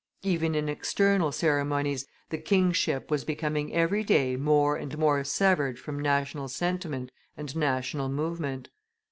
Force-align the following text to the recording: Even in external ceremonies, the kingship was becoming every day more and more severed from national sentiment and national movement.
Even 0.23 0.55
in 0.55 0.67
external 0.67 1.31
ceremonies, 1.31 2.07
the 2.31 2.39
kingship 2.39 3.11
was 3.11 3.23
becoming 3.23 3.71
every 3.71 4.03
day 4.03 4.35
more 4.35 4.75
and 4.75 4.97
more 4.97 5.23
severed 5.23 5.77
from 5.77 5.99
national 5.99 6.47
sentiment 6.47 7.11
and 7.37 7.55
national 7.55 8.09
movement. 8.09 8.69